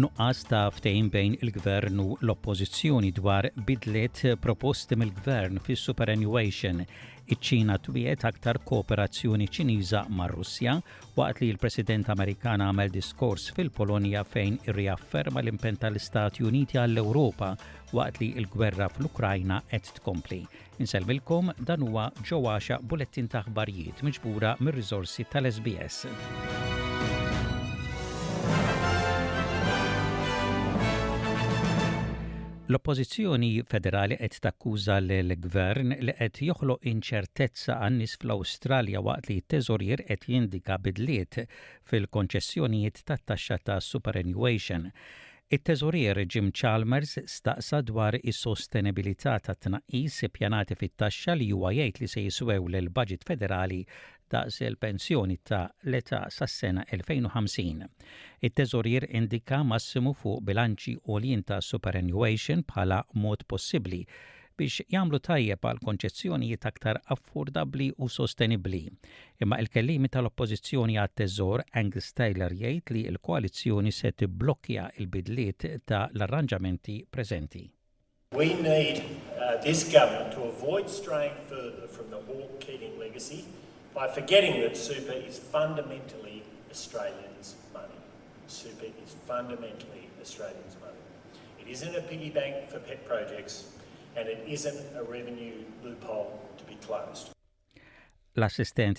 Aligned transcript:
nuqqas 0.00 0.38
ta' 0.48 0.70
ftejn 0.72 1.10
bejn 1.12 1.34
il-gvern 1.44 1.98
u 2.00 2.06
l-oppożizzjoni 2.26 3.10
dwar 3.18 3.44
bidlet 3.68 4.20
proposti 4.44 4.96
mill-gvern 4.96 5.58
fis 5.66 5.82
superannuation 5.88 6.80
Iċ-Ċina 7.34 7.76
twiet 7.84 8.24
aktar 8.26 8.58
kooperazzjoni 8.70 9.46
ċiniża 9.54 10.00
mar 10.18 10.32
russja 10.38 10.76
waqt 11.18 11.42
li 11.44 11.50
l-President 11.52 12.08
Amerikan 12.14 12.64
għamel 12.64 12.90
diskors 12.96 13.50
fil-Polonja 13.56 14.24
fejn 14.26 14.56
irriafferma 14.72 15.42
l-impen 15.44 15.78
tal-Istati 15.84 16.46
Uniti 16.48 16.80
għall-Ewropa 16.80 17.50
waqt 17.92 18.22
li 18.24 18.30
l-gwerra 18.44 18.88
fl-Ukrajna 18.96 19.60
qed 19.70 19.92
tkompli. 20.00 20.40
Inselmilkom 20.82 21.52
dan 21.60 21.84
huwa 21.86 22.08
ġewwaxa 22.24 22.80
bulettin 22.88 23.28
ta' 23.30 23.44
aħbarijiet 23.44 24.02
miġbura 24.06 24.56
mir-riżorsi 24.64 25.28
tal-SBS. 25.30 26.08
L-oppożizzjoni 32.70 33.50
federali 33.72 34.16
qed 34.20 34.36
takkuża 34.44 34.96
l-gvern 35.02 35.94
li 36.06 36.12
qed 36.18 36.36
joħloq 36.48 36.84
inċertezza 36.90 37.74
għan-nies 37.82 38.12
fl-Awstralja 38.22 39.02
waqt 39.06 39.26
li 39.30 39.38
t-teżorier 39.42 40.04
qed 40.10 40.26
jindika 40.34 40.76
bidliet 40.84 41.40
fil-konċessjonijiet 41.90 43.02
tat-taxxa 43.10 43.58
ta' 43.66 43.80
superannuation. 43.88 44.86
It-teżorier 45.58 46.20
Jim 46.30 46.52
Chalmers 46.60 47.16
staqsa 47.34 47.80
dwar 47.90 48.20
is-sostenibilità 48.22 49.34
ta' 49.48 49.56
tnaqqis 49.64 50.20
pjanati 50.38 50.78
fit-taxxa 50.78 51.34
li 51.40 51.50
huwa 51.50 51.74
jgħid 51.74 52.00
li 52.04 52.12
se 52.14 52.22
jiswew 52.28 52.70
l 52.84 52.94
budget 53.00 53.26
federali 53.32 53.82
daqs 54.32 54.58
il-pensjoni 54.62 55.36
ta' 55.48 55.66
l-età 55.90 56.20
sas-sena 56.30 56.82
2050. 56.90 57.88
It-teżorier 58.46 59.04
indika 59.18 59.58
massimu 59.64 60.12
fuq 60.14 60.42
bilanċi 60.46 60.94
u 61.10 61.18
ta' 61.48 61.60
superannuation 61.60 62.62
bħala 62.68 63.00
mod 63.22 63.42
possibbli 63.50 64.04
biex 64.60 64.82
jamlu 64.92 65.18
tajjeb 65.24 65.62
għal 65.70 65.80
konċezzjoni 65.84 66.52
aktar 66.70 67.00
affordabli 67.14 67.88
u 67.96 68.08
sostenibli. 68.08 68.84
Imma 69.42 69.56
il-kellimi 69.58 70.08
tal-oppożizzjoni 70.08 70.98
għat 71.00 71.14
teżor 71.22 71.62
Angus 71.80 72.12
Taylor 72.14 72.52
jgħid 72.52 72.92
li 72.94 73.06
l 73.10 73.18
koalizjoni 73.24 73.90
se 73.92 74.12
tiblokkja 74.12 74.90
il-bidliet 74.98 75.60
ta' 75.84 76.06
l-arranġamenti 76.14 76.96
preżenti. 77.10 77.64
We 78.32 78.52
need 78.54 79.00
uh, 79.00 79.56
this 79.62 79.90
government 79.90 80.34
to 80.34 80.42
avoid 80.54 80.88
straying 80.90 81.34
further 81.48 81.88
from 81.88 82.10
the 82.10 82.20
Hawke-Keating 82.28 82.96
legacy 83.00 83.44
by 83.94 84.06
forgetting 84.08 84.60
that 84.62 84.76
super 84.76 85.12
is 85.12 85.38
fundamentally 85.38 86.42
Australians' 86.70 87.56
money. 87.72 88.00
Super 88.46 88.84
is 88.86 89.14
fundamentally 89.26 90.08
Australians' 90.20 90.76
money. 90.80 91.00
It 91.60 91.68
isn't 91.70 91.94
a 91.96 92.02
piggy 92.02 92.30
bank 92.30 92.68
for 92.68 92.78
pet 92.78 93.04
projects, 93.04 93.64
and 94.16 94.28
it 94.28 94.42
isn't 94.46 94.80
a 94.96 95.02
revenue 95.04 95.54
loophole 95.84 96.40
to 96.58 96.64
be 96.64 96.74
closed. 96.86 97.30
L-assistent 98.36 98.98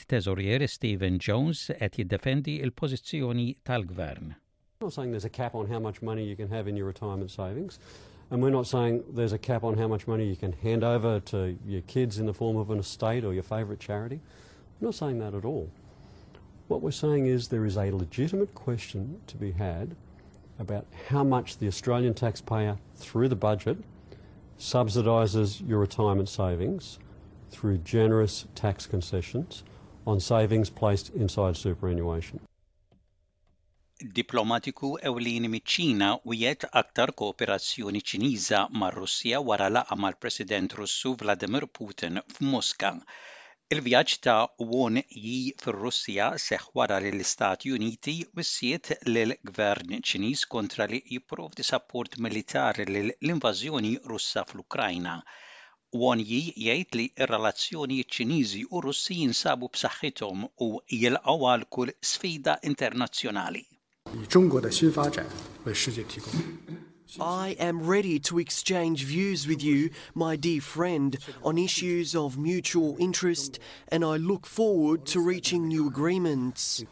Stephen 0.70 1.18
Jones 1.22 1.72
qed 1.82 1.94
jiddefendi 1.98 2.60
il-pożizzjoni 2.64 3.56
tal-gvern. 3.64 4.36
We're 4.82 4.88
not 4.88 4.94
saying 4.94 5.12
there's 5.12 5.26
a 5.26 5.30
cap 5.30 5.56
on 5.56 5.68
how 5.68 5.80
much 5.80 6.02
money 6.02 6.24
you 6.26 6.36
can 6.36 6.50
have 6.50 6.68
in 6.68 6.76
your 6.76 6.88
retirement 6.88 7.32
savings, 7.32 7.80
and 8.30 8.42
we're 8.44 8.50
not 8.52 8.68
saying 8.68 9.04
there's 9.16 9.34
a 9.34 9.38
cap 9.38 9.64
on 9.64 9.78
how 9.78 9.88
much 9.88 10.06
money 10.08 10.26
you 10.26 10.36
can 10.36 10.52
hand 10.52 10.84
over 10.84 11.20
to 11.22 11.56
your 11.66 11.82
kids 11.88 12.18
in 12.18 12.26
the 12.26 12.34
form 12.34 12.58
of 12.58 12.70
an 12.72 12.80
estate 12.80 13.24
or 13.24 13.34
your 13.34 13.44
favourite 13.44 13.80
charity. 13.80 14.20
I'm 14.82 14.86
not 14.86 14.96
saying 14.96 15.20
that 15.20 15.36
at 15.36 15.46
all. 15.46 15.70
What 16.68 16.82
we're 16.82 16.90
saying 17.06 17.28
is 17.28 17.50
there 17.50 17.66
is 17.68 17.78
a 17.78 17.92
legitimate 17.92 18.56
question 18.56 19.22
to 19.28 19.38
be 19.38 19.52
had 19.52 19.96
about 20.58 20.88
how 21.10 21.24
much 21.24 21.60
the 21.60 21.68
Australian 21.68 22.16
taxpayer, 22.16 22.80
through 22.96 23.30
the 23.30 23.36
budget, 23.36 23.78
subsidises 24.58 25.62
your 25.70 25.80
retirement 25.82 26.30
savings 26.30 26.98
through 27.52 27.78
generous 27.98 28.48
tax 28.56 28.88
concessions 28.88 29.62
on 30.08 30.20
savings 30.20 30.72
placed 30.72 31.10
inside 31.24 31.58
superannuation. 31.58 32.40
Diplomatiku 34.18 34.98
ewlini 35.12 35.52
miċ-Ċina 35.58 36.10
u 36.26 36.34
jiet 36.42 36.64
aktar 36.84 37.14
kooperazzjoni 37.22 38.02
Ċiniża 38.02 38.66
mar-Russja 38.82 39.44
wara 39.52 39.70
laqa 39.78 40.00
mal-President 40.06 40.74
Russu 40.82 41.14
Vladimir 41.22 41.68
Putin 41.70 42.22
f'Mosca. 42.34 42.96
Il-vjaġġ 43.72 44.14
ta' 44.26 44.40
Won 44.70 44.98
Yi 45.26 45.36
fir-Russja 45.64 46.26
seħħ 46.46 46.66
wara 46.80 46.96
l-Istati 47.10 47.70
Uniti 47.76 48.16
wissiet 48.40 48.90
lil 49.08 49.32
gvern 49.50 49.94
Ċiniż 50.10 50.42
kontra 50.56 50.88
li 50.92 51.00
jipprovdi 51.14 51.64
support 51.70 52.18
militari 52.26 52.88
lill 52.90 53.14
l-invażjoni 53.16 53.94
Russa 54.12 54.44
fl-Ukrajna. 54.50 55.14
Won 56.04 56.26
Yi 56.34 56.42
jgħid 56.66 57.00
li 57.00 57.08
r-relazzjoni 57.30 58.04
Ċiniżi 58.20 58.66
u 58.68 58.84
Russi 58.90 59.22
jinsabu 59.24 59.72
b'saħħithom 59.72 60.46
u 60.70 60.72
jilqgħu 61.00 61.40
għal 61.54 61.66
kull 61.78 61.96
sfida 62.12 62.60
internazzjonali. 62.74 63.64
I 67.20 67.58
am 67.60 67.86
ready 67.88 68.20
to 68.20 68.40
exchange 68.40 69.04
views 69.04 69.46
with 69.46 69.62
you, 69.62 69.90
my 70.16 70.38
dear 70.38 70.62
friend, 70.62 71.18
on 71.44 71.58
issues 71.58 72.16
of 72.16 72.38
mutual 72.38 72.96
interest, 73.00 73.60
and 73.90 74.06
I 74.06 74.16
look 74.16 74.46
forward 74.46 75.06
to 75.08 75.20
reaching 75.20 75.68
new 75.68 75.88
agreements. 75.88 76.86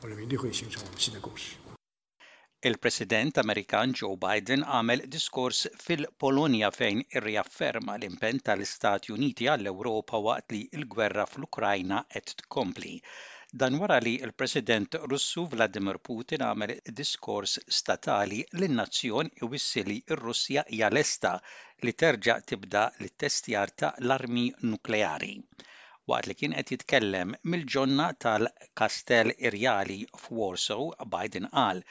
Il-President 2.61 3.37
Amerikan 3.37 3.93
Joe 3.95 4.17
Biden 4.19 4.65
għamel 4.67 5.05
diskors 5.07 5.63
fil-Polonja 5.79 6.73
fejn 6.75 6.99
irriafferma 7.15 7.95
l-impenn 7.95 8.43
tal-Istati 8.43 9.13
Uniti 9.15 9.47
għall-Ewropa 9.47 10.19
waqt 10.27 10.51
li 10.51 10.65
l-gwerra 10.81 11.23
fl-Ukrajna 11.31 12.03
qed 12.11 12.35
tkompli. 12.43 12.97
Dan 13.51 13.79
wara 13.81 13.97
li 13.99 14.13
l-President 14.25 14.93
Russu 15.09 15.43
Vladimir 15.51 15.97
Putin 16.09 16.43
għamel 16.47 16.73
diskors 16.99 17.55
statali 17.77 18.43
l 18.59 18.67
nazzjon 18.79 19.31
iwissili 19.41 19.95
r-Russja 20.17 20.63
hija 20.69 20.89
lesta 20.93 21.31
li 21.87 21.93
terġa' 22.03 22.35
tibda 22.51 22.83
li 22.99 23.09
testjar 23.25 23.73
ta' 23.81 23.89
l-armi 24.05 24.43
nukleari. 24.73 25.31
Waqt 26.13 26.27
li 26.29 26.35
kien 26.43 26.53
qed 26.59 26.73
jitkellem 26.75 27.33
mill-ġonna 27.49 28.07
tal-Kastell 28.27 29.33
Irjali 29.49 29.97
f'Warsaw, 30.25 30.89
Biden 31.15 31.49
qal 31.57 31.81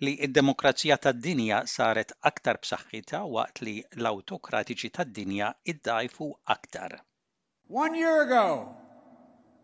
li 0.00 0.14
id-demokrazija 0.28 1.00
tad-dinja 1.08 1.62
saret 1.74 2.14
aktar 2.32 2.62
b'saħħitha 2.62 3.24
waqt 3.38 3.64
li 3.66 3.76
l-autokratiċi 4.02 4.94
tad-dinja 5.00 5.50
iddajfu 5.74 6.30
aktar. 6.56 7.00
One 7.68 7.98
year 8.04 8.20
ago, 8.26 8.46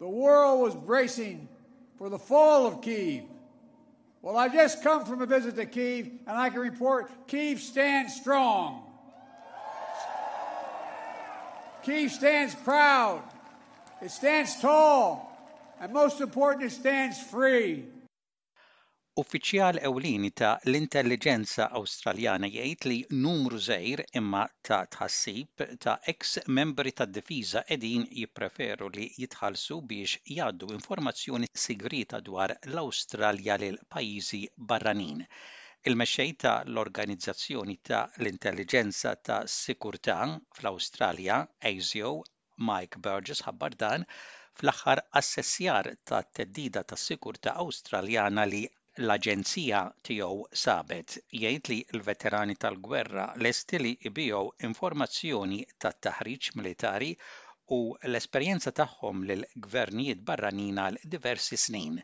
The 0.05 0.11
world 0.11 0.61
was 0.61 0.77
bracing 0.77 1.49
for 1.97 2.11
the 2.11 2.19
fall 2.19 2.67
of 2.67 2.83
Kiev. 2.83 3.23
Well, 4.21 4.37
I 4.37 4.51
just 4.51 4.83
come 4.83 5.07
from 5.07 5.23
a 5.23 5.25
visit 5.27 5.57
to 5.57 5.65
Kiev, 5.65 6.11
and 6.27 6.37
I 6.37 6.51
can 6.51 6.61
report 6.61 7.11
Kiev 7.27 7.59
stands 7.59 8.13
strong. 8.15 8.83
Kiev 11.85 12.11
stands 12.13 12.55
proud. 12.55 13.23
It 14.03 14.11
stands 14.11 14.61
tall. 14.61 15.41
And 15.81 15.91
most 15.95 16.21
important, 16.21 16.65
it 16.67 16.73
stands 16.73 17.19
free. 17.19 17.87
Uffiċjal 19.23 19.77
ewlieni 19.89 20.29
ta' 20.41 20.49
l-Intelligenza 20.67 21.67
Awstraljana 21.81 22.49
jgħid 22.51 22.87
li 22.93 22.97
numru 23.27 23.61
żgħir 23.67 24.01
imma 24.21 24.41
ta' 24.69 24.79
tħassib 24.97 25.63
ta' 25.87 25.93
ex 26.13 26.41
membri 26.59 26.95
tad-difiża 27.01 27.63
qegħdin 27.69 28.09
jippreferu 28.23 28.89
li 28.97 29.05
jitħallsu 29.25 29.79
biex 29.93 30.19
jgħaddu 30.37 30.71
informazzjoni 30.79 31.51
sigrita 31.67 32.21
dwar 32.31 32.57
l-Awstralja 32.57 33.59
lil 33.65 33.79
pajjiżi 33.97 34.43
barranin. 34.73 35.23
Il-mexxej 35.93 36.35
ta' 36.47 36.57
l-Organizzazzjoni 36.67 37.79
ta' 37.93 38.01
l-Intelligenza 38.19 39.15
ta' 39.31 39.39
Sikurtà 39.61 40.19
fl-Awstralja, 40.59 41.39
ASIO, 41.71 42.11
Mike 42.73 42.99
Burgess 43.07 43.47
ħabbar 43.47 43.79
dan 43.87 44.09
fl-aħħar 44.57 45.07
assessjar 45.23 45.95
ta' 46.03 46.25
teddida 46.41 46.83
ta' 46.83 46.99
sikurta 47.09 47.61
Awstraljana 47.63 48.51
li 48.51 48.67
l-Aġenzija 49.03 49.79
tiegħu 50.07 50.43
sabet 50.63 51.15
jgħid 51.39 51.71
li 51.71 51.79
l-veterani 51.95 52.55
tal-gwerra 52.65 53.25
l-estili 53.41 53.91
jbiegħu 54.11 54.43
informazzjoni 54.69 55.65
tat-taħriġ 55.83 56.51
militari 56.61 57.09
u 57.75 57.79
l-esperjenza 58.11 58.71
tagħhom 58.79 59.25
lil 59.31 59.43
gvernijiet 59.67 60.23
barranin 60.29 60.79
għal 60.85 61.01
diversi 61.17 61.59
snin 61.65 61.99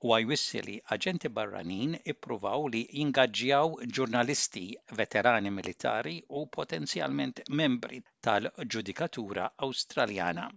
u 0.00 0.14
għajwissi 0.16 0.62
li 0.68 0.78
aġenti 0.96 1.28
barranin 1.40 1.98
ippruvaw 2.14 2.64
li 2.72 2.86
jingaġġjaw 3.02 3.76
ġurnalisti 3.98 4.64
veterani 4.96 5.52
militari 5.60 6.16
u 6.40 6.46
potenzjalment 6.48 7.44
membri 7.50 8.00
tal-ġudikatura 8.24 9.50
Awstraljana. 9.58 10.48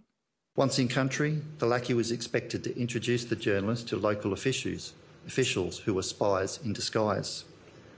Once 0.56 0.78
in 0.78 0.88
country, 0.88 1.42
the 1.58 1.66
lackey 1.66 1.92
was 1.92 2.10
expected 2.10 2.64
to 2.64 2.74
introduce 2.80 3.26
the 3.26 3.36
journalist 3.36 3.88
to 3.88 3.96
local 3.96 4.32
officials 4.32 4.94
officials 5.26 5.78
who 5.80 5.94
were 5.94 6.02
spies 6.02 6.58
in 6.64 6.72
disguise. 6.72 7.44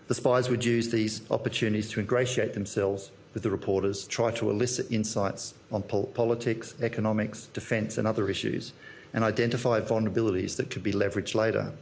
The 0.09 0.15
spies 0.15 0.49
would 0.49 0.65
use 0.65 0.91
these 0.91 1.29
opportunities 1.31 1.91
to 1.91 2.01
ingratiate 2.01 2.55
themselves 2.55 3.11
with 3.35 3.43
the 3.43 3.51
reporters, 3.51 4.07
try 4.07 4.31
to 4.33 4.51
elicit 4.51 4.91
insights 4.91 5.55
on 5.71 5.83
pol 5.83 6.07
politics, 6.07 6.75
economics, 6.81 7.47
defence, 7.47 7.99
and 7.99 8.07
other 8.07 8.31
issues, 8.31 8.73
and 9.13 9.25
identify 9.25 9.81
vulnerabilities 9.81 10.57
that 10.57 10.71
could 10.71 10.83
be 10.83 10.93
leveraged 10.93 11.35
later. 11.35 11.73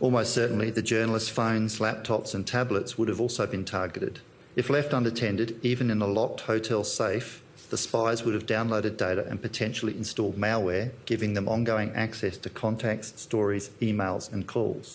Almost 0.00 0.32
certainly, 0.34 0.70
the 0.70 0.82
journalists' 0.82 1.28
phones, 1.28 1.78
laptops, 1.78 2.34
and 2.34 2.46
tablets 2.46 2.98
would 2.98 3.08
have 3.08 3.20
also 3.20 3.46
been 3.46 3.64
targeted. 3.64 4.20
If 4.54 4.68
left 4.68 4.92
unattended, 4.92 5.58
even 5.62 5.90
in 5.90 6.02
a 6.02 6.06
locked 6.06 6.42
hotel 6.42 6.84
safe, 6.84 7.42
the 7.72 7.80
spies 7.90 8.22
would 8.22 8.34
have 8.38 8.46
downloaded 8.56 8.94
data 9.02 9.24
and 9.30 9.40
potentially 9.42 9.94
installed 9.96 10.36
malware, 10.36 10.90
giving 11.12 11.32
them 11.36 11.48
ongoing 11.48 11.90
access 12.06 12.36
to 12.36 12.48
contacts, 12.50 13.08
stories, 13.16 13.70
emails, 13.88 14.24
and 14.34 14.46
calls. 14.46 14.90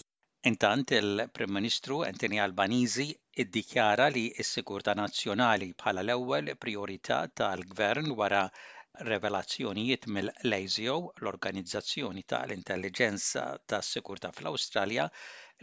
Intant 0.45 0.91
il-Prim 0.91 1.49
Ministru 1.57 1.97
Anthony 2.09 2.37
Albanizi 2.43 3.07
iddikjara 3.43 4.05
li 4.17 4.25
s-sigurta 4.43 4.93
nazzjonali 5.01 5.71
bħala 5.81 6.05
l-ewwel 6.05 6.53
priorità 6.65 7.19
tal-Gvern 7.41 8.13
wara 8.21 8.43
revelazzjonijiet 8.99 10.05
mill-LASIO, 10.07 11.13
l-Organizzazzjoni 11.21 12.23
ta' 12.25 12.43
l-Intelligenza 12.45 13.59
ta' 13.65 13.81
Sikurta 13.81 14.31
fl-Awstralja, 14.31 15.05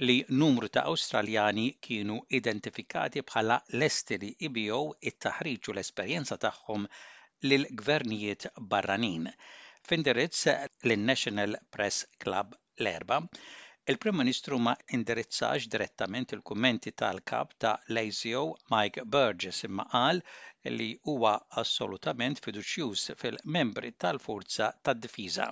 li 0.06 0.24
numru 0.28 0.68
ta' 0.74 0.84
Awstraljani 0.90 1.66
kienu 1.86 2.20
identifikati 2.40 3.22
bħala 3.30 3.58
l 3.80 3.88
li 4.24 4.30
ibijow 4.48 4.94
it 5.12 5.18
taħriġu 5.26 5.74
l-esperjenza 5.74 6.38
tagħhom 6.46 6.86
lil 7.48 7.66
gvernijiet 7.82 8.46
barranin. 8.70 9.28
F'indirizz 9.86 10.48
l 10.88 10.96
national 11.08 11.58
Press 11.70 12.06
Club 12.18 12.54
l-erba' 12.78 13.22
il 13.86 13.98
Ministru 14.12 14.56
ma 14.58 14.74
indirizzax 14.86 15.66
direttament 15.66 16.32
il-kummenti 16.32 16.94
tal-kap 16.94 17.52
ta' 17.58 17.80
Mike 18.68 19.02
Burgess 19.04 19.64
imma 19.64 19.86
qal 19.92 20.22
li 20.72 20.96
huwa 21.04 21.38
assolutament 21.52 22.40
fiduċjuż 22.40 23.10
fil-membri 23.20 23.90
tal-Forza 23.92 24.70
tad-Difiża. 24.82 25.50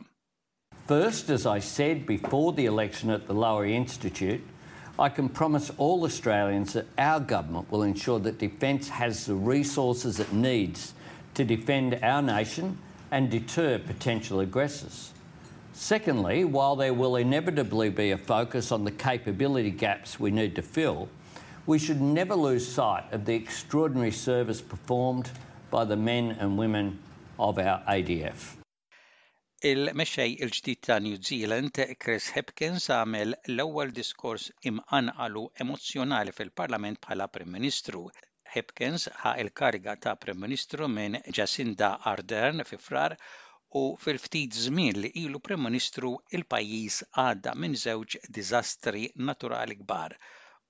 First, 0.86 1.28
as 1.28 1.44
I 1.44 1.58
said 1.60 2.06
before 2.06 2.54
the 2.54 2.64
election 2.64 3.10
at 3.10 3.26
the 3.26 3.34
Lowry 3.34 3.76
Institute, 3.76 4.40
I 4.98 5.10
can 5.10 5.28
promise 5.28 5.70
all 5.76 6.02
Australians 6.04 6.72
that 6.72 6.86
our 6.96 7.20
government 7.20 7.70
will 7.70 7.82
ensure 7.82 8.18
that 8.20 8.38
defence 8.38 8.88
has 8.88 9.26
the 9.26 9.34
resources 9.34 10.18
it 10.20 10.32
needs 10.32 10.94
to 11.34 11.44
defend 11.44 11.98
our 12.02 12.22
nation 12.22 12.78
and 13.10 13.30
deter 13.30 13.78
potential 13.78 14.40
aggressors. 14.40 15.12
Secondly, 15.74 16.44
while 16.44 16.76
there 16.76 16.92
will 16.92 17.16
inevitably 17.16 17.88
be 17.88 18.10
a 18.10 18.18
focus 18.18 18.72
on 18.72 18.84
the 18.84 18.90
capability 18.90 19.70
gaps 19.70 20.20
we 20.20 20.30
need 20.30 20.54
to 20.54 20.60
fill, 20.62 21.08
we 21.66 21.78
should 21.78 22.00
never 22.00 22.34
lose 22.34 22.66
sight 22.68 23.10
of 23.10 23.24
the 23.24 23.34
extraordinary 23.34 24.10
service 24.10 24.60
performed 24.60 25.30
by 25.70 25.84
the 25.86 25.96
men 25.96 26.32
and 26.38 26.58
women 26.58 26.98
of 27.38 27.58
our 27.58 27.80
ADF. 27.88 28.56
Il-mexxej 29.64 30.36
il-ġdid 30.40 30.80
ta' 30.82 30.98
New 30.98 31.16
Zealand, 31.22 31.72
Chris 32.04 32.28
Hipkins, 32.36 32.90
għamel 32.92 33.32
l-ewwel 33.54 33.94
diskors 33.96 34.50
imqanqalu 34.68 35.46
emozzjonali 35.64 36.34
fil-Parlament 36.36 37.00
bħala 37.06 37.30
Prim 37.32 37.52
Ministru. 37.54 38.04
Hipkins 38.56 39.08
ħa 39.22 39.38
il-kariga 39.46 39.94
ta' 40.04 40.16
Prim 40.16 40.42
Ministru 40.44 40.88
minn 40.90 41.16
Jacinda 41.32 41.94
Ardern 42.12 42.66
fi 42.68 42.76
frar 42.88 43.16
u 43.80 43.82
fil-ftit 44.04 44.56
żmien 44.62 44.96
li 45.02 45.10
ilu 45.18 45.38
Prim 45.44 45.62
Ministru 45.66 46.08
il-pajjiż 46.38 46.96
għadda 47.20 47.54
minn 47.60 47.76
żewġ 47.82 48.16
diżastri 48.38 49.04
naturali 49.30 49.76
kbar. 49.78 50.16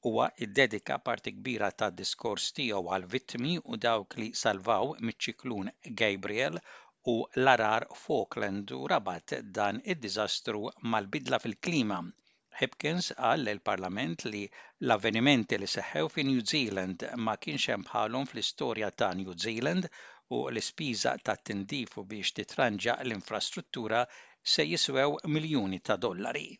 Huwa 0.06 0.28
iddedika 0.46 0.98
parti 1.08 1.32
kbira 1.40 1.72
ta' 1.82 1.88
diskors 2.02 2.46
tiegħu 2.60 2.84
għal 2.94 3.08
vittmi 3.16 3.56
u 3.74 3.80
dawk 3.86 4.16
li 4.22 4.28
salvaw 4.44 4.94
miċ-ċiklun 5.08 5.74
Gabriel 6.02 6.62
u 7.14 7.18
l-arar 7.44 7.88
Falkland 8.04 8.70
u 8.80 8.82
rabat 8.94 9.34
dan 9.58 9.82
id-diżastru 9.94 10.62
mal-bidla 10.94 11.42
fil-klima. 11.46 12.00
Hipkins 12.60 13.12
qal 13.18 13.40
lill-Parlament 13.46 14.24
li 14.32 14.42
l-avvenimenti 14.84 15.58
li 15.62 15.68
seħħew 15.74 16.08
fi 16.14 16.24
New 16.30 16.42
Zealand 16.50 17.06
ma 17.16 17.34
kienx 17.40 17.72
hemm 17.72 17.86
bħalhom 17.88 18.28
fl-istorja 18.30 18.90
ta' 19.00 19.08
New 19.20 19.34
Zealand 19.44 19.88
u 20.36 20.42
l-ispiża 20.50 21.14
ta' 21.24 21.36
tindifu 21.48 22.04
biex 22.10 22.34
titranġa 22.36 22.98
l-infrastruttura 23.06 24.02
se 24.54 24.66
jiswew 24.68 25.16
miljuni 25.32 25.80
ta' 25.80 25.96
dollari. 25.96 26.52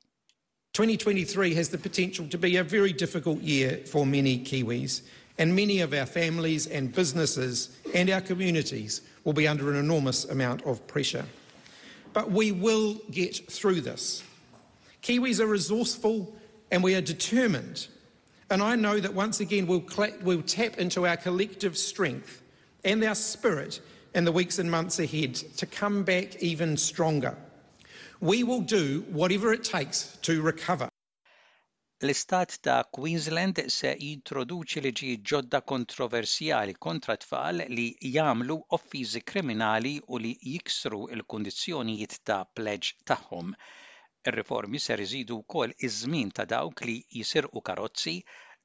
2023 0.73 1.53
has 1.55 1.69
the 1.69 1.79
potential 1.79 2.27
to 2.29 2.39
be 2.39 2.57
a 2.57 2.65
very 2.65 2.93
difficult 2.95 3.41
year 3.43 3.77
for 3.87 4.07
many 4.07 4.39
Kiwis, 4.39 5.03
and 5.37 5.55
many 5.55 5.81
of 5.81 5.93
our 5.93 6.07
families 6.07 6.67
and 6.67 6.95
businesses 6.95 7.69
and 7.95 8.09
our 8.09 8.23
communities 8.23 9.03
will 9.25 9.35
be 9.35 9.47
under 9.47 9.71
an 9.71 9.77
enormous 9.77 10.25
amount 10.25 10.63
of 10.63 10.87
pressure. 10.87 11.27
But 12.15 12.31
we 12.31 12.53
will 12.53 12.99
get 13.11 13.37
through 13.51 13.83
this. 13.83 14.23
Kiwis 15.03 15.41
are 15.41 15.47
resourceful 15.49 16.35
and 16.71 16.83
we 16.83 16.95
are 16.95 17.01
determined. 17.01 17.89
And 18.51 18.63
I 18.63 18.77
know 18.77 19.01
that 19.01 19.13
once 19.15 19.41
again 19.41 19.67
we'll, 19.67 19.85
we'll 20.23 20.43
tap 20.43 20.79
into 20.79 21.07
our 21.07 21.17
collective 21.17 21.77
strength 21.77 22.41
and 22.85 23.03
our 23.03 23.17
spirit 23.17 23.81
in 24.15 24.25
the 24.25 24.31
weeks 24.33 24.59
and 24.61 24.71
months 24.71 24.99
ahead 25.01 25.35
to 25.57 25.67
come 25.67 26.05
back 26.05 26.37
even 26.37 26.77
stronger. 26.77 27.37
We 28.21 28.45
will 28.45 28.61
do 28.61 29.05
whatever 29.09 29.53
it 29.53 29.65
takes 29.65 30.17
to 30.23 30.41
recover. 30.41 30.89
L-istat 32.03 32.59
ta' 32.67 32.83
Queensland 32.99 33.59
se 33.71 33.93
jintroduċi 34.03 34.81
liġi 34.89 35.11
ġodda 35.33 35.61
kontroversjali 35.73 36.75
kontra 36.87 37.15
tfal 37.25 37.63
li 37.77 37.89
jamlu 38.19 38.57
offiżi 38.79 39.23
kriminali 39.33 39.95
u 40.09 40.19
li 40.25 40.33
jiksru 40.55 41.05
il-kundizzjonijiet 41.17 42.19
ta' 42.27 42.43
pledge 42.61 42.93
tagħhom. 43.13 43.55
il 44.31 44.35
riformi 44.41 44.79
ser 44.87 44.99
iżidu 45.07 45.35
wkoll 45.45 45.73
iż-żmien 45.87 46.29
ta' 46.37 46.45
dawk 46.55 46.81
li 46.89 46.93
jisirqu 47.19 47.61
karozzi, 47.69 48.13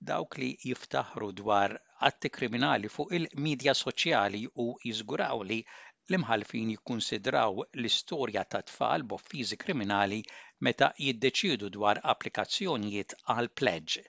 dawk 0.09 0.35
li 0.41 0.49
jiftaħru 0.71 1.29
dwar 1.39 1.71
atti 2.09 2.29
kriminali 2.37 2.91
fuq 2.95 3.15
il-medja 3.19 3.73
soċjali 3.79 4.41
u 4.63 4.65
jizguraw 4.89 5.37
li 5.51 5.57
l-imħalfin 5.63 6.69
jikkunsidraw 6.75 7.53
l-istorja 7.81 8.43
ta' 8.51 8.61
tfal 8.69 9.07
b'offiżi 9.09 9.57
kriminali 9.65 10.19
meta 10.67 10.89
jiddeċidu 11.07 11.71
dwar 11.79 12.01
applikazzjonijiet 12.13 13.17
għal 13.35 13.49
pledge. 13.61 14.03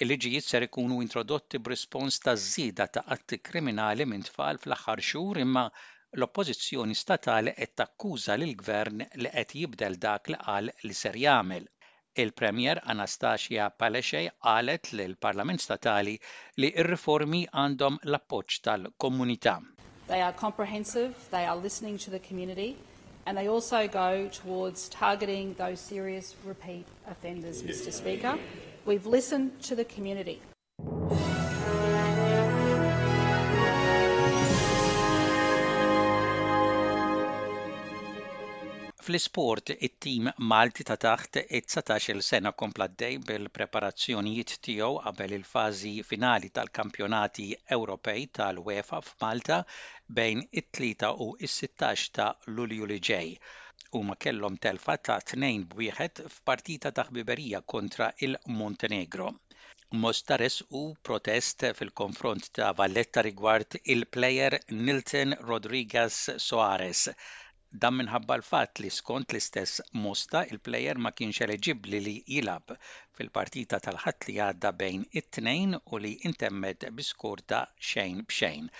Il-liġijiet 0.00 0.46
ser 0.52 0.66
ikunu 0.70 1.02
introdotti 1.08 1.60
b'rispons 1.66 2.22
ta' 2.24 2.38
żieda 2.50 2.88
ta' 2.96 3.04
atti 3.18 3.42
kriminali 3.50 4.08
minn 4.14 4.26
tfal 4.32 4.62
fl-aħħar 4.64 5.06
xhur 5.10 5.44
imma 5.48 5.66
l-Oppożizzjoni 6.16 6.94
statali 6.94 7.52
qed 7.54 7.72
takkuża 7.80 8.36
lill-Gvern 8.40 9.04
li 9.22 9.30
qed 9.32 9.50
jibdel 9.60 9.96
dak 10.00 10.30
li 10.32 10.36
qal 10.44 10.70
li 10.88 10.94
ser 10.96 11.16
jagħmel. 11.20 11.64
Il-Premier 12.24 12.80
Anastasia 12.94 13.66
Palexej 13.70 14.30
qalet 14.46 14.92
lil 14.96 15.16
parlament 15.26 15.60
Statali 15.60 16.14
li 16.62 16.70
r-riformi 16.80 17.42
għandhom 17.52 17.98
l-appoġġ 18.08 18.60
tal-komunità. 18.68 19.54
They 20.08 20.22
are 20.22 20.32
comprehensive, 20.38 21.12
they 21.30 21.44
are 21.44 21.56
listening 21.60 21.98
to 22.06 22.10
the 22.10 22.20
community, 22.28 22.76
and 23.26 23.36
they 23.36 23.48
also 23.48 23.86
go 24.00 24.08
towards 24.40 24.88
targeting 24.88 25.52
those 25.58 25.80
serious 25.80 26.34
repeat 26.46 26.86
offenders, 27.10 27.62
Mr 27.62 27.92
Speaker. 27.92 28.38
We've 28.86 29.04
listened 29.06 29.60
to 29.68 29.74
the 29.74 29.84
community. 29.84 30.40
Fl-isport, 39.06 39.70
it-tim 39.86 40.26
Malti 40.52 40.82
ta' 40.88 40.94
taħt 41.02 41.36
19-il 41.58 42.22
sena 42.28 42.50
kompla 42.62 42.86
dej 43.02 43.18
bil-preparazzjonijiet 43.28 44.54
tiegħu 44.66 44.96
qabel 45.04 45.34
il-fażi 45.36 45.92
finali 46.08 46.50
tal-kampjonati 46.58 47.44
Ewropej 47.76 48.24
tal-UEFA 48.38 48.98
f'Malta 49.10 49.60
bejn 50.20 50.42
it-3 50.62 51.12
u 51.26 51.28
s-16 51.50 52.10
ta' 52.18 52.26
Lulju 52.56 52.90
li 52.92 52.98
ġej. 53.10 53.30
Huma 53.94 54.18
kellhom 54.26 54.58
telfa 54.66 54.98
ta' 55.10 55.20
2 55.36 55.52
bwieħed 55.76 56.24
f'partita 56.26 56.92
ta' 56.98 57.06
ħbiberija 57.12 57.62
kontra 57.76 58.10
il-Montenegro. 58.26 59.30
Mostares 60.06 60.58
u 60.82 60.84
protest 61.10 61.62
fil-konfront 61.78 62.50
ta' 62.58 62.74
Valletta 62.82 63.22
rigward 63.30 63.78
il-plejer 63.84 64.58
Nilton 64.82 65.38
Rodriguez 65.54 66.22
Soares 66.50 67.06
dan 67.80 67.96
minħabba 67.98 68.36
l-fatt 68.38 68.80
li 68.82 68.90
skont 68.94 69.32
l-istess 69.34 69.80
Mosta 70.04 70.40
il-plejer 70.50 70.98
ma 71.04 71.10
kienx 71.18 71.42
eliġibbli 71.46 72.00
li 72.06 72.14
jilab 72.36 72.72
fil-partita 73.18 73.80
tal-ħadd 73.86 74.28
li 74.30 74.36
għadda 74.46 74.72
bejn 74.82 75.04
it-tnejn 75.20 75.76
u 75.94 76.00
li 76.04 76.12
intemmed 76.30 76.88
biskur 77.00 77.42
xejn 77.90 78.22
b'xejn. 78.30 78.70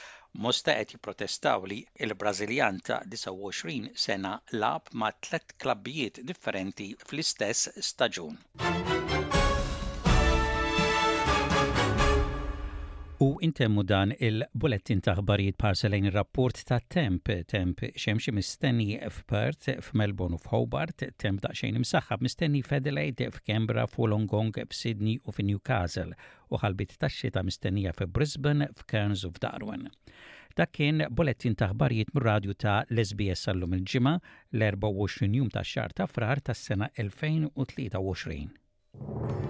Mosta 0.44 0.74
qed 0.78 0.94
jipprotestaw 0.96 1.68
li 1.72 1.80
il-Brażiljan 2.06 2.80
ta' 2.88 3.02
29 3.16 3.94
sena 4.06 4.34
lab 4.60 4.88
ma' 5.00 5.12
tlet 5.24 5.56
klabbijiet 5.62 6.22
differenti 6.32 6.88
fl-istess 7.04 7.70
staġun. 7.92 8.40
intemmu 13.42 13.82
dan 13.86 14.12
il-bulettin 14.16 15.00
taħbarijiet 15.04 15.56
parselejn 15.60 16.10
rapport 16.14 16.62
ta' 16.68 16.78
temp, 16.88 17.28
temp 17.48 17.80
xemxie 17.98 18.32
mistenni 18.34 18.98
f'Perth, 19.10 19.74
f'Melbourne 19.82 20.34
u 20.36 20.38
f'Hobart, 20.40 21.02
temp 21.20 21.40
xejn 21.50 21.76
imsaxħab 21.80 22.20
mistenni 22.24 22.62
f'Adelaide, 22.64 23.28
f'Kembra, 23.34 23.84
f'Wolongong, 23.88 24.52
f'Sydney 24.70 25.16
u 25.24 25.30
f'Newcastle 25.36 26.14
u 26.50 26.54
ħalbit 26.62 26.92
ta' 27.00 27.10
xita 27.12 27.42
mistennija 27.46 27.90
f'Brisbane, 27.96 28.66
f'Cairns 28.78 29.22
u 29.26 29.28
f'Darwin. 29.34 29.82
Dak 30.56 30.70
kien 30.72 30.98
bulettin 31.12 31.52
taħbarijiet 31.54 32.12
mir-radju 32.16 32.52
ta' 32.56 32.78
l-SBS 32.88 33.42
sallum 33.50 33.72
il-ġimgħa 33.76 34.14
l-24 34.56 35.28
jum 35.42 35.50
ta' 35.52 35.66
xar 35.74 35.90
ta' 35.92 36.06
frar 36.08 36.38
tas-sena 36.40 36.86
2023. 36.96 39.45